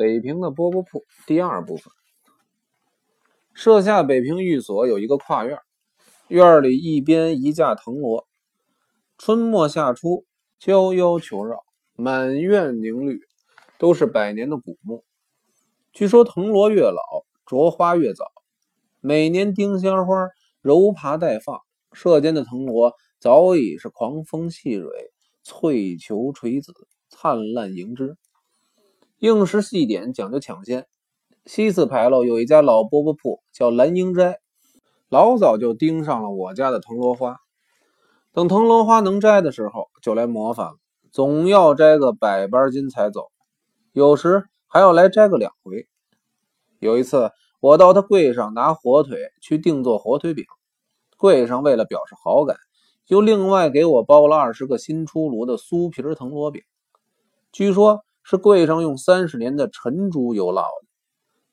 [0.00, 1.92] 北平的饽饽铺第二部分。
[3.52, 5.58] 设下北平寓所有一个跨院，
[6.28, 8.26] 院里一边一架藤萝，
[9.18, 10.24] 春末夏初
[10.58, 11.62] 娇夭求绕，
[11.96, 13.20] 满院凝绿，
[13.78, 15.04] 都是百年的古木。
[15.92, 17.02] 据说藤萝越老，
[17.44, 18.24] 着花越早。
[19.00, 20.30] 每年丁香花
[20.62, 21.60] 柔爬待放，
[21.92, 25.12] 社间的藤萝早已是狂风细蕊，
[25.42, 26.72] 翠球垂紫，
[27.10, 28.16] 灿烂迎枝。
[29.20, 30.86] 应时细点，讲究抢先。
[31.44, 34.38] 西四牌楼有一家老饽饽铺，叫蓝英斋，
[35.10, 37.36] 老早就盯上了我家的藤萝花。
[38.32, 40.76] 等藤萝花能摘的时候，就来模范了，
[41.12, 43.30] 总要摘个百八斤才走，
[43.92, 45.86] 有时还要来摘个两回。
[46.78, 47.30] 有一次，
[47.60, 50.46] 我到他柜上拿火腿去定做火腿饼，
[51.18, 52.56] 柜上为了表示好感，
[53.06, 56.62] 又另外给我包了二十个新出炉的酥皮藤萝饼，
[57.52, 58.02] 据说。
[58.30, 60.86] 是柜上用三十年的陈猪油烙的，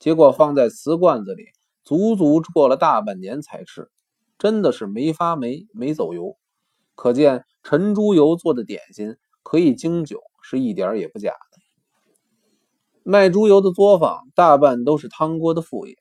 [0.00, 1.44] 结果放在瓷罐子里，
[1.84, 3.92] 足足过了大半年才吃，
[4.40, 6.36] 真的是没发霉没走油。
[6.96, 11.58] 可见陈猪油做的点心可以经久，是一点也不假的。
[13.04, 15.96] 卖猪油的作坊大半都是汤锅的副业，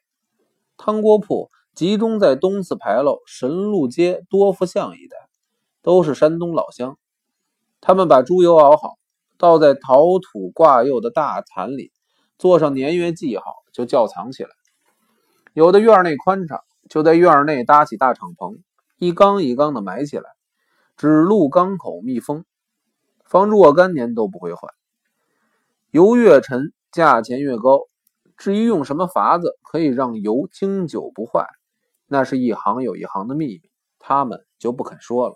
[0.76, 5.18] 汤锅铺集中在东四牌楼神路街多福巷一带，
[5.84, 6.98] 都是山东老乡。
[7.80, 8.96] 他们把猪油熬好。
[9.44, 11.92] 倒在陶土挂釉的大坛里，
[12.40, 14.50] 做上年月记号，就窖藏起来。
[15.52, 18.60] 有的院内宽敞，就在院内搭起大敞篷，
[19.00, 20.30] 一缸一缸的埋起来，
[20.96, 22.46] 只露缸口密封，
[23.26, 24.70] 放若干年都不会坏。
[25.92, 27.82] 油越沉，价钱越高。
[28.38, 31.50] 至于用什么法子可以让油经久不坏，
[32.08, 33.62] 那是一行有一行的秘密，
[34.00, 35.36] 他们就不肯说了。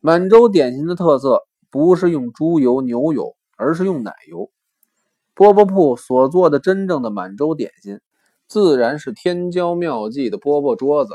[0.00, 1.46] 满洲点心的特色。
[1.72, 4.50] 不是用猪油、牛油，而是用奶油。
[5.34, 7.98] 饽饽铺所做的真正的满洲点心，
[8.46, 11.14] 自然是天骄妙计的饽饽桌子。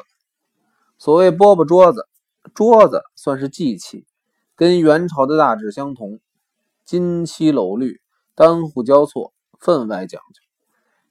[0.97, 2.07] 所谓饽饽桌子，
[2.55, 4.07] 桌子算是祭器，
[4.55, 6.19] 跟元朝的大致相同，
[6.83, 8.01] 金漆镂绿，
[8.33, 10.41] 单户交错，分外讲究。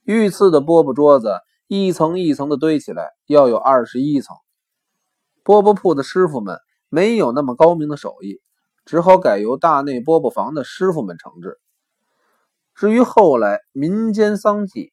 [0.03, 1.37] 御赐的饽饽桌子，
[1.69, 4.35] 一层一层的堆起来，要有二十一层。
[5.45, 6.59] 饽饽铺的师傅们
[6.89, 8.41] 没有那么高明的手艺。
[8.87, 11.59] 只好改由大内饽饽房的师傅们承制。
[12.75, 14.93] 至于后来民间丧祭，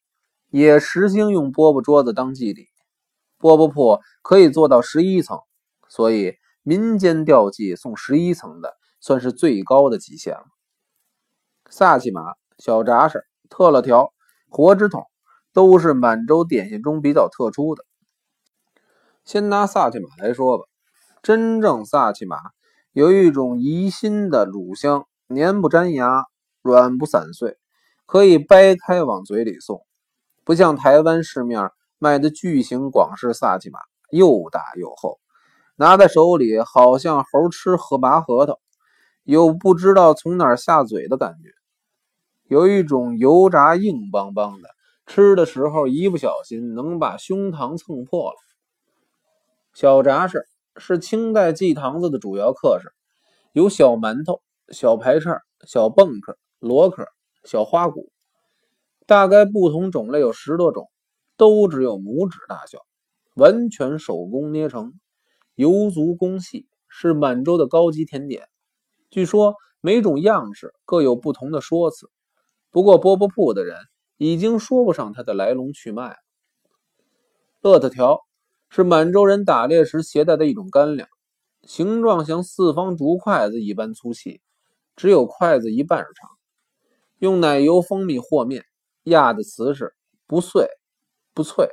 [0.50, 2.68] 也实行用饽饽桌子当祭礼。
[3.40, 5.38] 饽饽铺可以做到十一层，
[5.90, 10.46] 所以民间吊祭送十一层的，算是最高的极限了。
[11.70, 14.12] 萨其马、小炸式、特乐条、
[14.50, 15.06] 活纸筒，
[15.54, 17.86] 都是满洲点心中比较特殊的。
[19.24, 20.64] 先拿萨其马来说吧，
[21.22, 22.38] 真正萨其马。
[22.94, 26.26] 有一种宜心的乳香，黏不粘牙，
[26.62, 27.58] 软不散碎，
[28.06, 29.82] 可以掰开往嘴里送。
[30.44, 33.80] 不像台湾市面卖的巨型广式萨琪玛，
[34.12, 35.20] 又大又厚，
[35.76, 38.60] 拿在手里好像猴吃核麻核桃，
[39.24, 41.50] 有不知道从哪下嘴的感觉。
[42.44, 44.70] 有一种油炸硬邦邦的，
[45.08, 48.38] 吃的时候一不小心能把胸膛蹭破了。
[49.74, 50.46] 小炸式。
[50.78, 52.92] 是清代祭堂子的主要客食，
[53.52, 57.06] 有小馒头、小排叉、小蹦克、螺壳、
[57.44, 58.12] 小花鼓，
[59.06, 60.90] 大概不同种类有十多种，
[61.38, 62.80] 都只有拇指大小，
[63.36, 64.94] 完全手工捏成，
[65.56, 68.48] 油足工细，是满洲的高级甜点。
[69.10, 72.10] 据说每种样式各有不同的说辞，
[72.72, 73.78] 不过饽饽铺的人
[74.18, 76.16] 已经说不上它的来龙去脉了。
[77.62, 78.20] 乐特条。
[78.76, 81.08] 是满洲人打猎时携带的一种干粮，
[81.62, 84.42] 形状像四方竹筷子一般粗细，
[84.96, 86.32] 只有筷子一半长。
[87.20, 88.66] 用奶油、蜂蜜和面，
[89.04, 89.94] 压的瓷实，
[90.26, 90.66] 不碎
[91.36, 91.68] 不脆，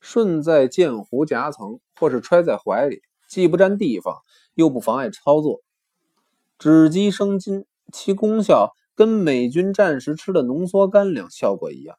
[0.00, 4.16] 顺在剑壶夹层或是揣在怀里，既不占地方，
[4.54, 5.60] 又不妨碍操作。
[6.58, 11.96] 脂鸡生津，其功效跟美军战时吃的浓缩干粮效果一样。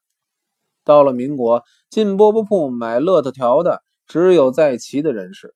[0.83, 3.81] 到了民国，进饽饽铺买乐特条的。
[4.11, 5.55] 只有在旗的人士，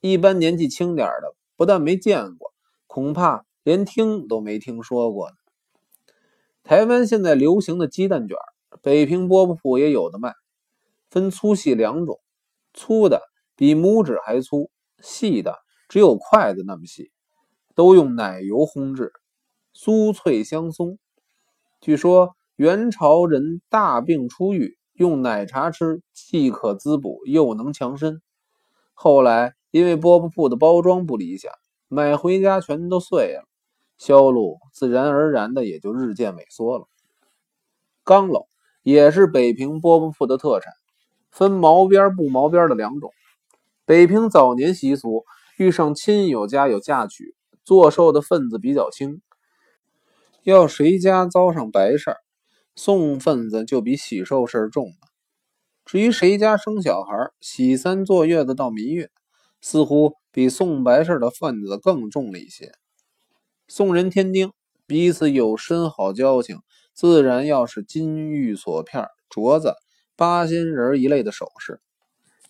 [0.00, 2.54] 一般年纪轻点的，不但没见过，
[2.86, 5.34] 恐怕连听都没听说过呢。
[6.62, 8.36] 台湾现在流行的鸡蛋卷，
[8.80, 10.34] 北平饽饽铺也有的卖，
[11.10, 12.20] 分粗细两种，
[12.74, 13.22] 粗的
[13.56, 14.70] 比拇指还粗，
[15.00, 15.56] 细的
[15.88, 17.10] 只有筷子那么细，
[17.74, 19.12] 都用奶油烘制，
[19.74, 21.00] 酥脆香松。
[21.80, 24.78] 据说元朝人大病初愈。
[24.96, 28.20] 用奶茶吃，既可滋补，又能强身。
[28.94, 31.52] 后来因为饽饽铺的包装不理想，
[31.88, 33.44] 买回家全都碎了，
[33.98, 36.86] 销路自然而然的也就日渐萎缩了。
[38.04, 38.46] 钢篓
[38.82, 40.72] 也是北平饽饽铺的特产，
[41.30, 43.12] 分毛边不毛边的两种。
[43.84, 45.24] 北平早年习俗，
[45.58, 47.34] 遇上亲友家有嫁娶，
[47.64, 49.20] 做寿的份子比较轻，
[50.42, 52.16] 要谁家遭上白事儿，
[52.76, 55.08] 送份子就比喜寿事重了。
[55.84, 59.10] 至于谁家生小孩，喜三坐月子到蜜月，
[59.60, 62.72] 似乎比送白事的份子更重了一些。
[63.66, 64.52] 送人添丁，
[64.86, 66.60] 彼此有深好交情，
[66.92, 69.74] 自然要是金玉锁片、镯子、
[70.14, 71.80] 八仙人一类的首饰。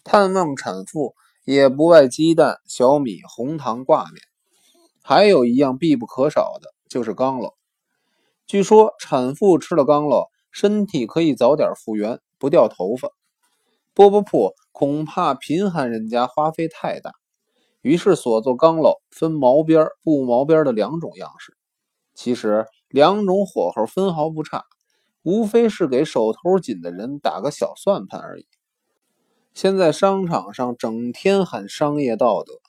[0.02, 1.14] 探望产妇
[1.44, 4.22] 也不外鸡蛋、小米、红糖挂面，
[5.02, 7.54] 还有一样必不可少的就是缸篓。
[8.46, 13.08] 据说产妇吃了钢篓，身体可以早点复原，不掉头发。
[13.94, 17.12] 饽饽铺恐怕贫寒人家花费太大。
[17.82, 21.56] 于是所做钢篓分毛边不毛边的两种样式，
[22.14, 24.64] 其实两种火候分毫不差，
[25.22, 28.46] 无非是给手头紧的人打个小算盘而已。
[29.54, 32.60] 现在商场上整天喊商业道德，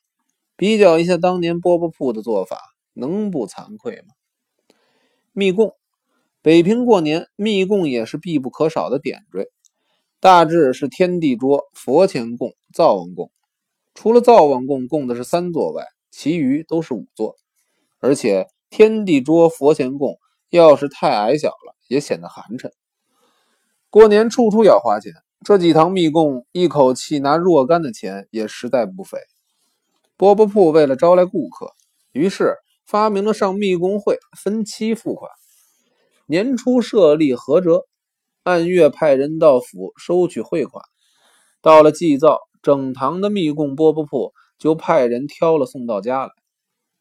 [0.56, 2.60] 比较一下当年饽饽铺的做法，
[2.94, 4.17] 能不惭愧吗？
[5.38, 5.76] 密供，
[6.42, 9.52] 北平过年密供也是必不可少的点缀，
[10.20, 13.30] 大致是天地桌、佛前供、灶王供。
[13.94, 17.36] 除了灶王供供的是三座外，其余都是五座。
[18.00, 20.18] 而且天地桌、佛前供
[20.50, 22.72] 要是太矮小了，也显得寒碜。
[23.92, 25.14] 过年处处要花钱，
[25.46, 29.20] 这几堂密供一口气拿若干的钱，也实在不菲。
[30.18, 31.76] 饽饽铺为了招来顾客，
[32.12, 32.56] 于是
[32.88, 35.30] 发明了上密供会分期付款。
[36.26, 37.86] 年初设立合折，
[38.44, 40.84] 按月派人到府收取汇款。
[41.62, 42.40] 到了祭灶。
[42.64, 46.32] 整堂的密供饽饽铺就派人挑了送到家来，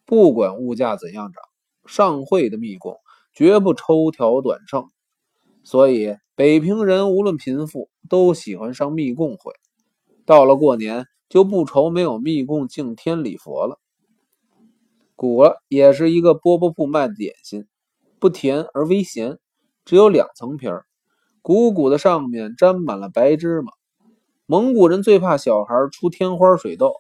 [0.05, 1.43] 不管物价怎样涨，
[1.87, 2.99] 上会的密供
[3.33, 4.85] 绝不抽条短秤。
[5.65, 9.55] 所以北平人无论贫富都喜欢上密供会。
[10.25, 13.81] 到了过年就不愁没有密供敬天礼佛了。
[15.17, 17.67] 鼓了也是一个饽饽铺卖的点心，
[18.21, 19.39] 不甜而微咸，
[19.87, 20.85] 只有两层皮儿，
[21.41, 23.73] 鼓鼓的上面沾满了白芝麻。
[24.45, 26.93] 蒙古人最怕小孩出天花水痘，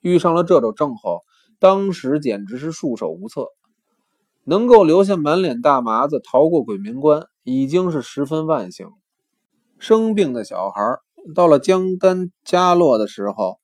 [0.00, 1.22] 遇上了这种症候，
[1.58, 3.48] 当时简直是束手无策。
[4.44, 8.88] 能够留下满脸大麻子逃过鬼门关，已经是十分万幸。
[9.78, 10.80] 生病的小孩
[11.34, 13.58] 到了将干家落的时候，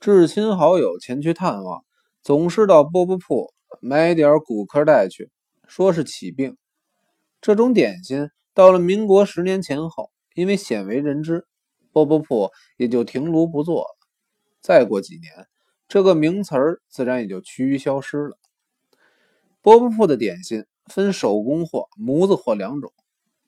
[0.00, 1.84] 至亲好友前去探望，
[2.24, 5.30] 总是到饽饽铺买点骨壳带去，
[5.68, 6.56] 说是起病。
[7.42, 11.46] 这种点心到了民国十年前后，因为鲜为人知。
[11.92, 13.98] 饽饽铺也就停炉不做了。
[14.62, 15.46] 再过几年，
[15.86, 18.38] 这个名词儿自然也就趋于消失了。
[19.62, 22.90] 饽饽铺的点心分手工货、模子货两种，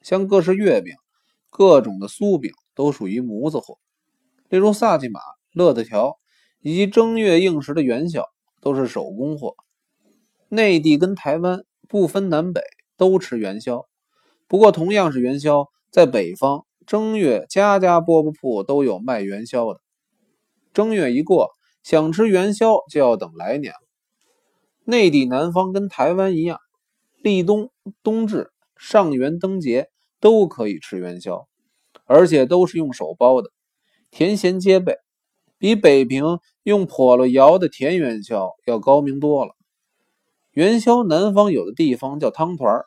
[0.02, 0.94] 像各式月饼、
[1.48, 3.78] 各种的酥饼都属于模子货。
[4.50, 5.18] 例如萨琪玛、
[5.54, 6.18] 乐子条
[6.60, 8.22] 以及正月应时的元宵
[8.66, 9.54] 都是手工货。
[10.48, 12.62] 内地跟台湾不分南北
[12.96, 13.86] 都吃元宵，
[14.48, 16.66] 不过同样是元宵，在北方。
[16.84, 19.80] 正月家家饽饽铺都有卖元宵的。
[20.72, 21.50] 正月一过，
[21.84, 23.78] 想吃元宵就要等来年了。
[24.84, 26.58] 内地南方跟台湾一样，
[27.22, 27.70] 立冬、
[28.02, 31.46] 冬至、上元灯节都可以吃元宵，
[32.04, 33.52] 而且都是用手包的，
[34.10, 34.96] 甜咸皆备，
[35.58, 39.54] 比北平用笸箩摇的甜元宵要高明多了。
[40.52, 42.86] 元宵南方有的地方叫汤团儿，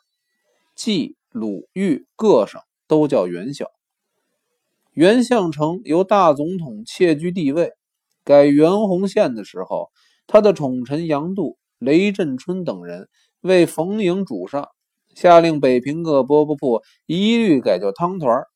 [0.74, 3.66] 冀、鲁、豫各省都叫元宵。
[4.92, 7.72] 元相城由大总统窃居帝位，
[8.24, 9.90] 改元洪县的时候，
[10.26, 13.08] 他的宠臣杨度、雷震春等人
[13.40, 14.68] 为逢迎主上，
[15.14, 18.48] 下令北平各饽饽铺一律改叫汤团儿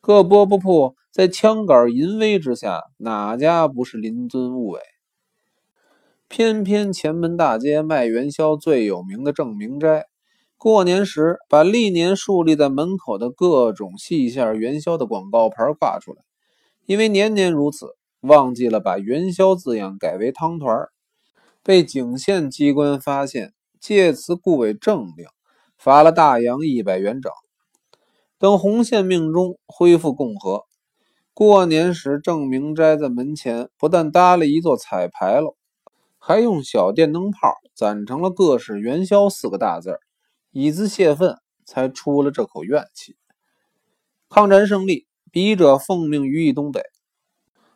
[0.00, 4.80] 各饽饽铺在枪杆淫威之下，哪家不是临尊物委？
[6.26, 10.06] 偏偏前门大街卖元宵最有名的郑明斋。
[10.56, 16.22] 过年时，把历年竖立在门口的各种细馅元宵的广告牌挂出来，
[16.86, 17.88] 因为年年如此，
[18.20, 20.88] 忘记了把元宵字样改为汤团
[21.62, 25.26] 被景县机关发现，借此故为政令，
[25.76, 27.30] 罚了大洋一百元整。
[28.38, 30.64] 等洪宪命中恢复共和，
[31.34, 35.56] 过年时郑明斋在门前不但搭了一座彩牌楼，
[36.18, 39.98] 还用小电灯泡攒成了“各式元宵”四个大字。
[40.50, 43.16] 以资泄愤，才出了这口怨气。
[44.28, 46.82] 抗战胜利，笔者奉命于一东北，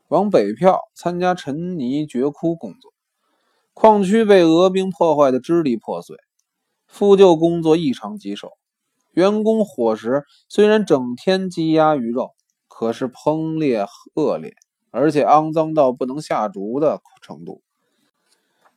[0.08, 2.92] 往北票参加陈泥掘窟工作。
[3.72, 6.18] 矿区被俄兵破坏的支离破碎，
[6.86, 8.50] 复旧工作异常棘手。
[9.12, 12.34] 员工伙食虽然整天鸡鸭鱼肉，
[12.78, 14.54] 可是烹烈恶劣，
[14.90, 17.62] 而且肮脏到不能下厨的程度。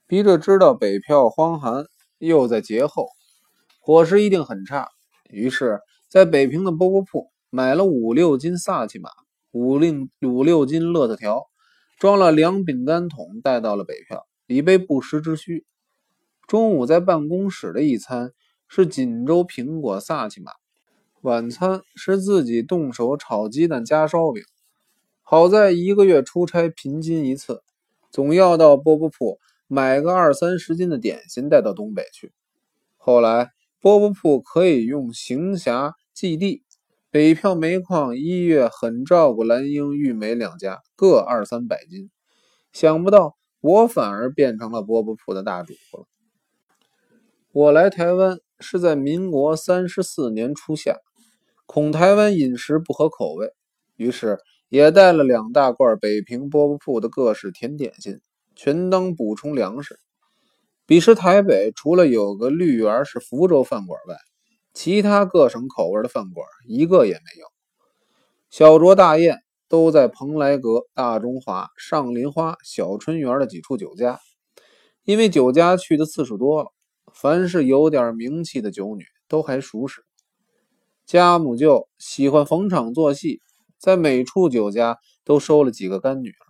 [0.07, 1.85] 笔者知道北漂荒寒，
[2.17, 3.09] 又在节后，
[3.81, 4.87] 伙食一定很差，
[5.29, 9.09] 于是，在北平的饽饽铺买了五六斤萨其马，
[9.51, 11.49] 五令五六斤乐特条，
[11.97, 15.65] 装了两饼干桶，带到了北漂，以备不时之需。
[16.47, 18.31] 中午在办公室的一餐
[18.69, 20.53] 是锦州苹果萨其马，
[21.21, 24.43] 晚餐是自己动手炒鸡蛋加烧饼。
[25.21, 27.61] 好在一个月出差平均一次，
[28.09, 29.39] 总要到饽饽铺。
[29.71, 32.33] 买个二三十斤的点心带到东北去。
[32.97, 33.51] 后来
[33.83, 36.63] 饽饽铺可以用行侠济地，
[37.11, 42.09] 北漂煤矿一月很照顾蓝英、玉美两家，各二三百斤。
[42.73, 46.07] 想不到我反而变成了饽饽铺的大主了。
[47.51, 50.97] 我来台湾是在民国三十四年初夏，
[51.71, 53.53] 恐台湾饮食不合口味，
[53.95, 58.19] 于是也带了两大罐北平饽饽铺的各式甜点心。
[58.55, 59.99] 全当补充粮食。
[60.87, 64.15] 彼时台北除了有个绿园是福州饭馆外，
[64.73, 67.45] 其他各省口味的饭馆一个也没有。
[68.49, 74.19] 小酌大宴都在蓬莱阁、大中华、上林花、小春园的几处酒家。
[75.03, 76.71] 因为酒家去的次数多了，
[77.13, 80.03] 凡是有点名气的酒女都还熟识。
[81.09, 83.41] 家母舅喜欢逢场作戏，
[83.79, 86.45] 在每处酒家都收了几个干女儿。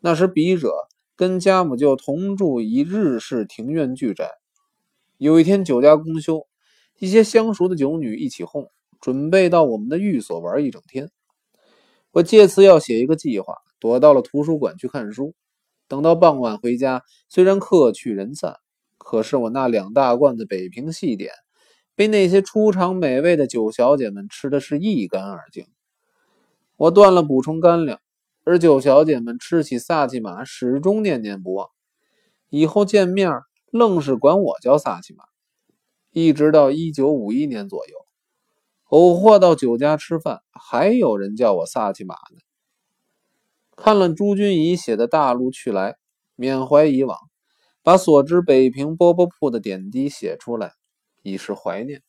[0.00, 0.70] 那时笔者。
[1.18, 4.32] 跟家母舅同住一日式庭院巨宅。
[5.16, 6.46] 有一天酒家公休，
[6.98, 8.70] 一些相熟的酒女一起哄，
[9.00, 11.10] 准备到我们的寓所玩一整天。
[12.10, 15.34] 我借此要写一个计划，躲到了图书馆去看书。
[15.88, 18.56] 等到傍晚回家，虽然客去人散，
[18.98, 21.32] 可是我那两大罐子北平细点，
[21.96, 25.66] 被那些出场美味的酒小姐们吃的是一干二净。
[26.76, 27.98] 我断了补充干粮。
[28.48, 31.68] 而九小姐们吃起萨琪玛，始终念念不忘。
[32.48, 33.40] 以后见面，
[33.72, 35.24] 愣是管我叫萨琪玛。
[36.12, 37.96] 一直到一九五一年左右，
[38.84, 42.38] 偶或到酒家吃饭，还有人叫我萨琪玛呢。
[43.74, 45.92] 看了朱君怡写的《大陆去来》，
[46.36, 47.18] 缅怀以往，
[47.82, 50.74] 把所知北平饽饽铺的点滴写出来，
[51.32, 52.02] 以示怀念。